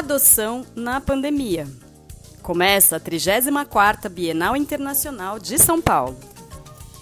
Adoção 0.00 0.64
na 0.74 0.98
pandemia. 0.98 1.68
Começa 2.42 2.96
a 2.96 3.00
34ª 3.00 4.08
Bienal 4.08 4.56
Internacional 4.56 5.38
de 5.38 5.58
São 5.58 5.78
Paulo. 5.78 6.18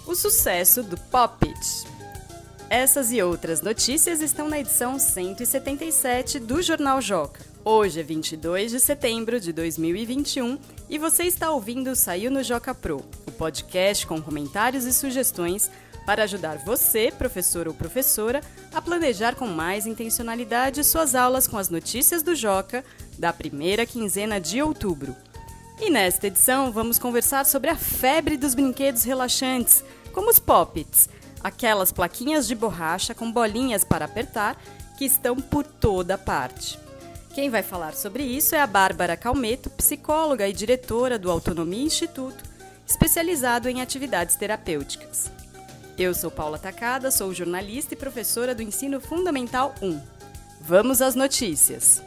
O 0.05 0.13
sucesso 0.13 0.83
do 0.83 0.97
Pop 0.97 1.47
It. 1.47 1.87
Essas 2.69 3.13
e 3.13 3.21
outras 3.21 3.61
notícias 3.61 4.19
estão 4.19 4.49
na 4.49 4.59
edição 4.59 4.99
177 4.99 6.39
do 6.39 6.61
Jornal 6.61 7.01
Joca. 7.01 7.39
Hoje 7.63 8.01
é 8.01 8.03
22 8.03 8.71
de 8.71 8.81
setembro 8.81 9.39
de 9.39 9.53
2021 9.53 10.59
e 10.89 10.97
você 10.97 11.23
está 11.23 11.51
ouvindo 11.51 11.95
Saiu 11.95 12.29
no 12.29 12.43
Joca 12.43 12.75
Pro, 12.75 12.97
o 13.25 13.31
podcast 13.31 14.05
com 14.05 14.21
comentários 14.21 14.83
e 14.83 14.91
sugestões 14.91 15.71
para 16.09 16.23
ajudar 16.23 16.57
você, 16.57 17.13
professor 17.15 17.67
ou 17.67 17.73
professora, 17.75 18.41
a 18.73 18.81
planejar 18.81 19.35
com 19.35 19.45
mais 19.45 19.85
intencionalidade 19.85 20.83
suas 20.83 21.13
aulas 21.13 21.47
com 21.47 21.55
as 21.55 21.69
notícias 21.69 22.23
do 22.23 22.33
Joca 22.33 22.83
da 23.19 23.31
primeira 23.31 23.85
quinzena 23.85 24.41
de 24.41 24.59
outubro. 24.59 25.15
E 25.79 25.91
nesta 25.91 26.25
edição 26.25 26.71
vamos 26.71 26.97
conversar 26.97 27.45
sobre 27.45 27.69
a 27.69 27.75
febre 27.75 28.37
dos 28.37 28.55
brinquedos 28.55 29.03
relaxantes, 29.03 29.83
como 30.11 30.31
os 30.31 30.39
Poppets, 30.39 31.07
aquelas 31.43 31.91
plaquinhas 31.91 32.47
de 32.47 32.55
borracha 32.55 33.13
com 33.13 33.31
bolinhas 33.31 33.83
para 33.83 34.05
apertar 34.05 34.59
que 34.97 35.05
estão 35.05 35.35
por 35.35 35.63
toda 35.63 36.17
parte. 36.17 36.79
Quem 37.35 37.51
vai 37.51 37.61
falar 37.61 37.93
sobre 37.93 38.23
isso 38.23 38.55
é 38.55 38.59
a 38.59 38.65
Bárbara 38.65 39.15
Calmeto, 39.15 39.69
psicóloga 39.69 40.47
e 40.47 40.53
diretora 40.53 41.19
do 41.19 41.29
Autonomia 41.29 41.85
Instituto, 41.85 42.43
especializado 42.87 43.69
em 43.69 43.79
atividades 43.79 44.35
terapêuticas. 44.35 45.29
Eu 45.99 46.13
sou 46.13 46.31
Paula 46.31 46.57
Tacada, 46.57 47.11
sou 47.11 47.33
jornalista 47.33 47.93
e 47.93 47.97
professora 47.97 48.55
do 48.55 48.63
Ensino 48.63 49.01
Fundamental 49.01 49.75
1. 49.81 50.01
Vamos 50.61 51.01
às 51.01 51.13
notícias. 51.13 52.01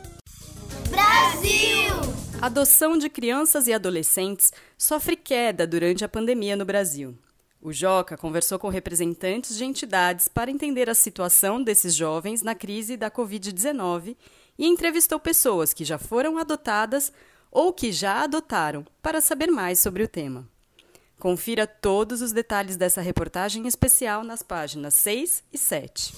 Brasil! 0.88 1.92
adoção 2.40 2.96
de 2.96 3.10
crianças 3.10 3.66
e 3.66 3.72
adolescentes 3.74 4.50
sofre 4.78 5.14
queda 5.14 5.66
durante 5.66 6.06
a 6.06 6.08
pandemia 6.08 6.56
no 6.56 6.64
Brasil. 6.64 7.14
O 7.60 7.70
Joca 7.70 8.16
conversou 8.16 8.58
com 8.58 8.70
representantes 8.70 9.58
de 9.58 9.64
entidades 9.66 10.26
para 10.26 10.50
entender 10.50 10.88
a 10.88 10.94
situação 10.94 11.62
desses 11.62 11.94
jovens 11.94 12.40
na 12.40 12.54
crise 12.54 12.96
da 12.96 13.10
Covid-19 13.10 14.16
e 14.58 14.66
entrevistou 14.66 15.20
pessoas 15.20 15.74
que 15.74 15.84
já 15.84 15.98
foram 15.98 16.38
adotadas 16.38 17.12
ou 17.50 17.74
que 17.74 17.92
já 17.92 18.24
adotaram 18.24 18.86
para 19.02 19.20
saber 19.20 19.48
mais 19.48 19.80
sobre 19.80 20.02
o 20.02 20.08
tema. 20.08 20.48
Confira 21.22 21.68
todos 21.68 22.20
os 22.20 22.32
detalhes 22.32 22.76
dessa 22.76 23.00
reportagem 23.00 23.68
especial 23.68 24.24
nas 24.24 24.42
páginas 24.42 24.94
6 24.94 25.44
e 25.52 25.56
7. 25.56 26.12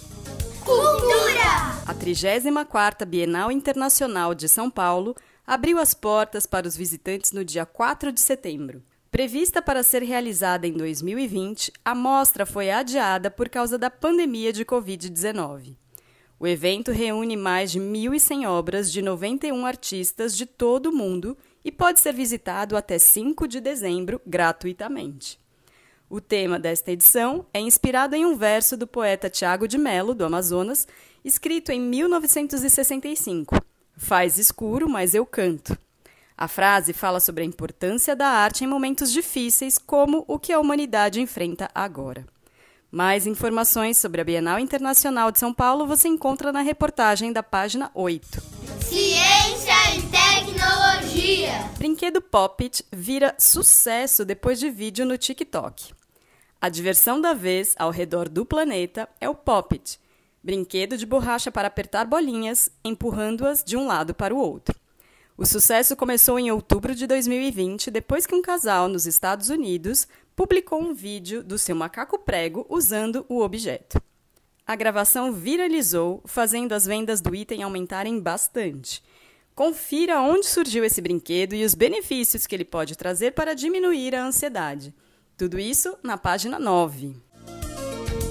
Cultura! 0.65 1.83
A 1.87 1.95
34ª 1.95 3.05
Bienal 3.05 3.53
Internacional 3.53 4.35
de 4.35 4.49
São 4.49 4.71
Paulo 4.71 5.15
abriu 5.47 5.79
as 5.79 5.93
portas 5.93 6.47
para 6.47 6.67
os 6.67 6.75
visitantes 6.75 7.33
no 7.33 7.45
dia 7.45 7.67
4 7.67 8.11
de 8.11 8.19
setembro. 8.19 8.83
Prevista 9.11 9.61
para 9.61 9.83
ser 9.83 10.03
realizada 10.03 10.67
em 10.67 10.73
2020, 10.73 11.71
a 11.85 11.95
mostra 11.95 12.47
foi 12.47 12.71
adiada 12.71 13.31
por 13.31 13.51
causa 13.51 13.77
da 13.77 13.91
pandemia 13.91 14.55
de 14.55 14.65
Covid-19. 14.65 15.77
O 16.41 16.47
evento 16.47 16.91
reúne 16.91 17.37
mais 17.37 17.71
de 17.71 17.79
1.100 17.79 18.49
obras 18.49 18.91
de 18.91 19.03
91 19.03 19.67
artistas 19.67 20.35
de 20.35 20.47
todo 20.47 20.87
o 20.87 20.97
mundo 20.97 21.37
e 21.65 21.73
pode 21.73 22.01
ser 22.01 22.13
visitado 22.13 22.77
até 22.77 22.99
5 22.99 23.49
de 23.49 23.61
dezembro 23.61 24.21
gratuitamente. 24.27 25.39
O 26.11 26.21
tema 26.21 26.59
desta 26.59 26.93
edição 26.93 27.47
é 27.53 27.61
inspirado 27.61 28.15
em 28.15 28.27
um 28.27 28.37
verso 28.37 28.77
do 28.77 28.87
poeta 28.87 29.31
Tiago 29.31 29.67
de 29.67 29.79
Melo, 29.79 30.15
do 30.15 30.25
Amazonas, 30.25 30.87
escrito 31.25 31.73
em 31.73 31.81
1965. 31.81 33.57
Faz 33.97 34.39
escuro, 34.39 34.89
mas 34.89 35.15
eu 35.15 35.25
canto. 35.25 35.77
A 36.37 36.47
frase 36.49 36.93
fala 36.93 37.21
sobre 37.21 37.43
a 37.43 37.47
importância 37.47 38.15
da 38.15 38.27
arte 38.27 38.65
em 38.65 38.67
momentos 38.67 39.11
difíceis, 39.11 39.79
como 39.79 40.25
o 40.29 40.39
que 40.39 40.53
a 40.53 40.61
humanidade 40.61 41.21
enfrenta 41.21 41.71
agora. 41.75 42.27
Mais 42.91 43.27
informações 43.27 43.97
sobre 43.99 44.21
a 44.21 44.25
Bienal 44.25 44.59
Internacional 44.59 45.33
de 45.33 45.39
São 45.39 45.53
Paulo 45.53 45.87
você 45.87 46.07
encontra 46.07 46.53
na 46.53 46.61
reportagem 46.61 47.33
da 47.33 47.43
página 47.43 47.91
8. 47.95 48.54
Brinquedo 51.85 52.23
Poppet 52.23 52.83
vira 52.91 53.35
sucesso 53.39 54.25
depois 54.25 54.59
de 54.59 54.71
vídeo 54.71 55.05
no 55.05 55.19
TikTok. 55.19 55.93
A 56.59 56.71
diversão 56.71 57.21
da 57.21 57.35
vez 57.35 57.75
ao 57.79 57.91
redor 57.91 58.27
do 58.27 58.47
planeta 58.47 59.07
é 59.21 59.29
o 59.29 59.35
Poppet, 59.35 60.01
brinquedo 60.43 60.97
de 60.97 61.05
borracha 61.05 61.53
para 61.53 61.69
apertar 61.69 62.07
bolinhas, 62.07 62.71
empurrando-as 62.83 63.63
de 63.63 63.77
um 63.77 63.87
lado 63.87 64.15
para 64.15 64.35
o 64.35 64.39
outro. 64.39 64.75
O 65.37 65.45
sucesso 65.45 65.95
começou 65.95 66.39
em 66.39 66.51
outubro 66.51 66.95
de 66.95 67.07
2020, 67.07 67.91
depois 67.91 68.25
que 68.25 68.35
um 68.35 68.41
casal 68.41 68.89
nos 68.89 69.05
Estados 69.05 69.51
Unidos 69.51 70.09
publicou 70.35 70.81
um 70.81 70.95
vídeo 70.95 71.45
do 71.45 71.59
seu 71.59 71.77
macaco 71.77 72.19
prego 72.19 72.65
usando 72.71 73.27
o 73.29 73.43
objeto. 73.43 74.01
A 74.67 74.75
gravação 74.75 75.35
viralizou, 75.35 76.23
fazendo 76.25 76.73
as 76.73 76.87
vendas 76.87 77.21
do 77.21 77.35
item 77.35 77.63
aumentarem 77.63 78.19
bastante. 78.19 79.03
Confira 79.55 80.21
onde 80.21 80.47
surgiu 80.47 80.85
esse 80.85 81.01
brinquedo 81.01 81.55
e 81.55 81.65
os 81.65 81.75
benefícios 81.75 82.45
que 82.45 82.57
ele 82.57 82.65
pode 82.65 82.97
trazer 82.97 83.33
para 83.33 83.55
diminuir 83.55 84.13
a 84.15 84.25
ansiedade. 84.25 84.93
Tudo 85.37 85.61
isso 85.61 85.97
na 86.03 86.19
página 86.19 86.59
9. 86.59 87.15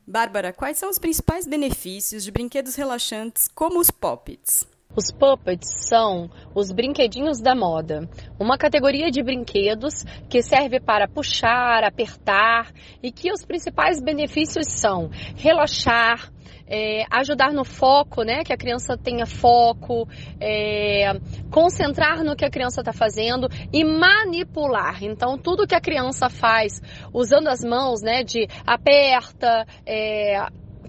Bárbara, 0.05 0.53
quais 0.53 0.79
são 0.79 0.91
os 0.91 0.99
principais 0.99 1.47
benefícios 1.47 2.25
de 2.25 2.33
brinquedos 2.33 2.75
relaxantes 2.75 3.47
como 3.47 3.79
os 3.79 3.89
Poppets? 3.89 4.67
Os 4.99 5.13
puppets 5.13 5.87
são 5.89 6.29
os 6.53 6.73
brinquedinhos 6.73 7.41
da 7.41 7.55
moda, 7.55 8.11
uma 8.37 8.59
categoria 8.59 9.13
de 9.13 9.23
brinquedos 9.23 10.03
que 10.29 10.43
serve 10.43 10.81
para 10.81 11.07
puxar, 11.07 11.85
apertar 11.85 12.73
e 13.01 13.13
que 13.13 13.31
os 13.31 13.45
principais 13.45 14.03
benefícios 14.03 14.67
são 14.67 15.09
relaxar, 15.37 16.33
é, 16.67 17.05
ajudar 17.13 17.53
no 17.53 17.65
foco, 17.65 18.25
né? 18.25 18.43
Que 18.43 18.53
a 18.53 18.57
criança 18.57 18.97
tenha 18.97 19.25
foco, 19.25 20.09
é, 20.41 21.13
concentrar 21.49 22.25
no 22.25 22.35
que 22.35 22.45
a 22.45 22.51
criança 22.51 22.81
está 22.81 22.93
fazendo 22.93 23.47
e 23.73 23.85
manipular. 23.85 25.05
Então, 25.05 25.39
tudo 25.39 25.65
que 25.65 25.77
a 25.77 25.81
criança 25.81 26.29
faz 26.29 26.83
usando 27.15 27.47
as 27.47 27.63
mãos, 27.63 28.03
né? 28.03 28.25
De 28.25 28.49
aperta, 28.67 29.65
é, 29.87 30.45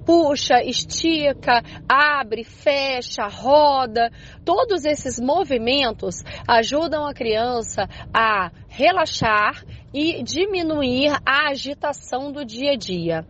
puxa, 0.10 0.64
estica, 0.64 1.62
abre, 1.88 2.44
fecha, 2.44 3.28
roda. 3.28 4.12
Todos 4.44 4.84
esses 4.84 5.20
movimentos 5.20 6.24
ajudam 6.48 7.06
a 7.06 7.14
criança 7.14 7.88
a 8.12 8.52
relaxar 8.70 9.66
e 9.94 10.24
diminuir 10.24 11.18
a 11.26 11.50
agitação 11.50 12.32
do 12.32 12.46
dia 12.46 12.74
a 12.74 12.76
dia. 12.76 13.26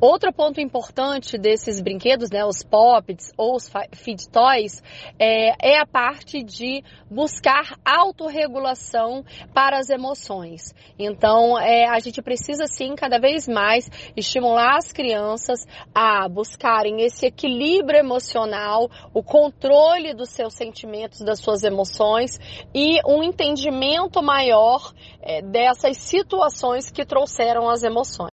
Outro 0.00 0.32
ponto 0.32 0.60
importante 0.60 1.36
desses 1.36 1.80
brinquedos, 1.80 2.30
né, 2.30 2.44
os 2.44 2.62
poppets 2.62 3.32
ou 3.36 3.54
os 3.54 3.70
feed 3.92 4.28
toys, 4.30 4.82
é, 5.18 5.74
é 5.74 5.78
a 5.78 5.86
parte 5.86 6.42
de 6.42 6.82
buscar 7.10 7.78
autorregulação 7.84 9.24
para 9.52 9.78
as 9.78 9.90
emoções. 9.90 10.74
Então, 10.98 11.58
é, 11.58 11.86
a 11.86 11.98
gente 12.00 12.22
precisa 12.22 12.66
sim 12.66 12.94
cada 12.94 13.18
vez 13.18 13.46
mais 13.46 13.90
estimular 14.16 14.78
as 14.78 14.90
crianças 14.90 15.66
a 15.94 16.26
buscarem 16.28 17.02
esse 17.02 17.26
equilíbrio 17.26 17.98
emocional, 17.98 18.90
o 19.12 19.22
controle 19.22 20.14
dos 20.14 20.30
seus 20.30 20.54
sentimentos, 20.54 21.20
das 21.20 21.40
suas 21.40 21.62
emoções 21.62 22.38
e 22.74 23.00
um 23.06 23.22
entendimento 23.22 24.22
maior 24.22 24.79
é, 25.20 25.42
dessas 25.42 25.96
situações 25.96 26.90
que 26.90 27.04
trouxeram 27.04 27.68
as 27.68 27.82
emoções. 27.82 28.30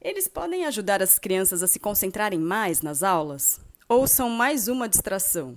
Eles 0.00 0.28
podem 0.28 0.66
ajudar 0.66 1.02
as 1.02 1.18
crianças 1.18 1.62
a 1.62 1.66
se 1.66 1.80
concentrarem 1.80 2.38
mais 2.38 2.82
nas 2.82 3.02
aulas? 3.02 3.60
Ou 3.88 4.06
são 4.06 4.28
mais 4.28 4.68
uma 4.68 4.88
distração? 4.88 5.56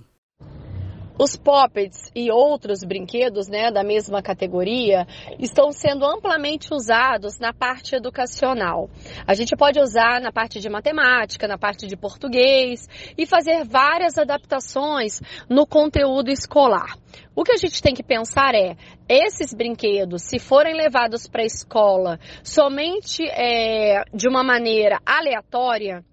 Os 1.18 1.36
poppets 1.36 2.12
e 2.14 2.30
outros 2.30 2.84
brinquedos 2.84 3.48
né, 3.48 3.72
da 3.72 3.82
mesma 3.82 4.22
categoria 4.22 5.04
estão 5.38 5.72
sendo 5.72 6.06
amplamente 6.06 6.72
usados 6.72 7.40
na 7.40 7.52
parte 7.52 7.96
educacional. 7.96 8.88
A 9.26 9.34
gente 9.34 9.56
pode 9.56 9.80
usar 9.80 10.20
na 10.20 10.30
parte 10.30 10.60
de 10.60 10.68
matemática, 10.68 11.48
na 11.48 11.58
parte 11.58 11.88
de 11.88 11.96
português 11.96 12.88
e 13.18 13.26
fazer 13.26 13.64
várias 13.64 14.16
adaptações 14.16 15.20
no 15.50 15.66
conteúdo 15.66 16.30
escolar. 16.30 16.96
O 17.34 17.42
que 17.42 17.52
a 17.52 17.56
gente 17.56 17.82
tem 17.82 17.94
que 17.94 18.02
pensar 18.02 18.54
é, 18.54 18.76
esses 19.08 19.52
brinquedos, 19.52 20.22
se 20.22 20.38
forem 20.38 20.76
levados 20.76 21.26
para 21.26 21.42
a 21.42 21.46
escola 21.46 22.20
somente 22.44 23.24
é, 23.24 24.04
de 24.14 24.28
uma 24.28 24.44
maneira 24.44 25.00
aleatória, 25.04 26.04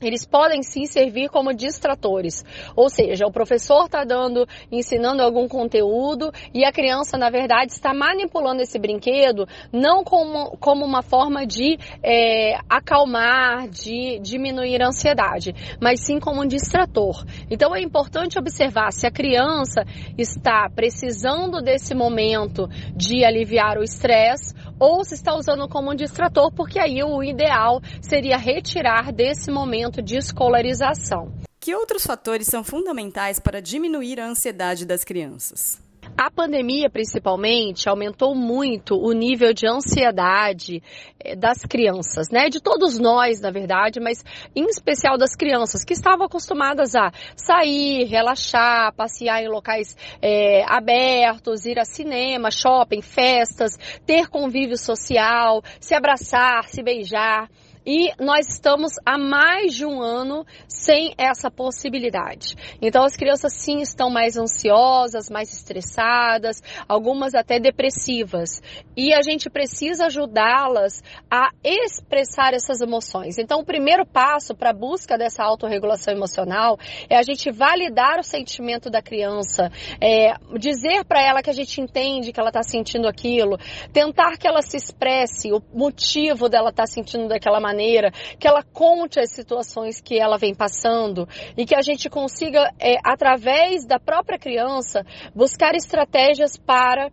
eles 0.00 0.24
podem 0.26 0.62
sim 0.62 0.86
servir 0.86 1.28
como 1.28 1.52
distratores. 1.52 2.44
Ou 2.74 2.88
seja, 2.88 3.26
o 3.26 3.32
professor 3.32 3.84
está 3.84 4.04
dando, 4.04 4.46
ensinando 4.70 5.22
algum 5.22 5.46
conteúdo 5.46 6.32
e 6.54 6.64
a 6.64 6.72
criança, 6.72 7.18
na 7.18 7.30
verdade, 7.30 7.72
está 7.72 7.92
manipulando 7.92 8.62
esse 8.62 8.78
brinquedo 8.78 9.46
não 9.72 10.02
como, 10.02 10.56
como 10.58 10.84
uma 10.84 11.02
forma 11.02 11.46
de 11.46 11.78
é, 12.02 12.58
acalmar, 12.68 13.68
de 13.68 14.18
diminuir 14.20 14.82
a 14.82 14.88
ansiedade, 14.88 15.54
mas 15.80 16.00
sim 16.00 16.18
como 16.18 16.42
um 16.42 16.46
distrator. 16.46 17.24
Então 17.50 17.74
é 17.74 17.80
importante 17.80 18.38
observar 18.38 18.92
se 18.92 19.06
a 19.06 19.10
criança 19.10 19.84
está 20.16 20.68
precisando 20.74 21.60
desse 21.60 21.94
momento 21.94 22.68
de 22.94 23.24
aliviar 23.24 23.78
o 23.78 23.82
estresse 23.82 24.54
ou 24.80 25.04
se 25.04 25.14
está 25.14 25.34
usando 25.34 25.68
como 25.68 25.92
um 25.92 25.94
distrator, 25.94 26.50
porque 26.50 26.78
aí 26.78 27.04
o 27.04 27.22
ideal 27.22 27.82
seria 28.00 28.38
retirar 28.38 29.12
desse 29.12 29.50
momento 29.50 30.00
de 30.02 30.16
escolarização. 30.16 31.30
Que 31.60 31.74
outros 31.74 32.06
fatores 32.06 32.46
são 32.46 32.64
fundamentais 32.64 33.38
para 33.38 33.60
diminuir 33.60 34.18
a 34.18 34.26
ansiedade 34.26 34.86
das 34.86 35.04
crianças? 35.04 35.89
A 36.22 36.30
pandemia, 36.30 36.90
principalmente, 36.90 37.88
aumentou 37.88 38.34
muito 38.34 38.94
o 38.94 39.10
nível 39.12 39.54
de 39.54 39.66
ansiedade 39.66 40.82
eh, 41.18 41.34
das 41.34 41.62
crianças, 41.62 42.28
né? 42.30 42.50
De 42.50 42.60
todos 42.60 42.98
nós, 42.98 43.40
na 43.40 43.50
verdade, 43.50 43.98
mas 44.00 44.22
em 44.54 44.66
especial 44.66 45.16
das 45.16 45.34
crianças 45.34 45.82
que 45.82 45.94
estavam 45.94 46.26
acostumadas 46.26 46.94
a 46.94 47.10
sair, 47.34 48.04
relaxar, 48.04 48.94
passear 48.94 49.42
em 49.42 49.48
locais 49.48 49.96
é, 50.20 50.62
abertos, 50.70 51.64
ir 51.64 51.78
a 51.78 51.86
cinema, 51.86 52.50
shopping, 52.50 53.00
festas, 53.00 53.78
ter 54.04 54.28
convívio 54.28 54.76
social, 54.76 55.62
se 55.80 55.94
abraçar, 55.94 56.68
se 56.68 56.82
beijar 56.82 57.48
e 57.84 58.12
nós 58.22 58.48
estamos 58.48 58.92
há 59.04 59.16
mais 59.16 59.74
de 59.74 59.86
um 59.86 60.02
ano 60.02 60.44
sem 60.68 61.14
essa 61.16 61.50
possibilidade. 61.50 62.54
Então 62.80 63.04
as 63.04 63.16
crianças 63.16 63.54
sim 63.54 63.80
estão 63.80 64.10
mais 64.10 64.36
ansiosas, 64.36 65.30
mais 65.30 65.52
estressadas, 65.52 66.62
algumas 66.88 67.34
até 67.34 67.58
depressivas. 67.58 68.62
E 68.96 69.14
a 69.14 69.22
gente 69.22 69.48
precisa 69.48 70.06
ajudá-las 70.06 71.02
a 71.30 71.50
expressar 71.64 72.52
essas 72.54 72.80
emoções. 72.80 73.38
Então 73.38 73.60
o 73.60 73.64
primeiro 73.64 74.04
passo 74.04 74.54
para 74.54 74.70
a 74.70 74.74
busca 74.74 75.16
dessa 75.16 75.42
autorregulação 75.42 76.14
emocional 76.14 76.78
é 77.08 77.16
a 77.16 77.22
gente 77.22 77.50
validar 77.50 78.18
o 78.18 78.22
sentimento 78.22 78.90
da 78.90 79.02
criança, 79.02 79.70
é, 80.00 80.34
dizer 80.58 81.04
para 81.04 81.22
ela 81.22 81.42
que 81.42 81.50
a 81.50 81.54
gente 81.54 81.80
entende 81.80 82.32
que 82.32 82.40
ela 82.40 82.50
está 82.50 82.62
sentindo 82.62 83.08
aquilo, 83.08 83.58
tentar 83.92 84.36
que 84.36 84.46
ela 84.46 84.62
se 84.62 84.76
expresse 84.76 85.52
o 85.52 85.62
motivo 85.72 86.48
dela 86.48 86.70
estar 86.70 86.82
tá 86.82 86.86
sentindo 86.86 87.28
daquela 87.28 87.58
maneira 87.58 87.69
maneira, 87.70 88.10
que 88.38 88.48
ela 88.48 88.62
conte 88.62 89.20
as 89.20 89.30
situações 89.30 90.00
que 90.00 90.18
ela 90.18 90.36
vem 90.36 90.54
passando 90.54 91.28
e 91.56 91.64
que 91.64 91.74
a 91.74 91.82
gente 91.82 92.10
consiga, 92.10 92.70
é, 92.78 92.96
através 93.04 93.86
da 93.86 93.98
própria 93.98 94.38
criança, 94.38 95.04
buscar 95.34 95.74
estratégias 95.74 96.56
para 96.56 97.10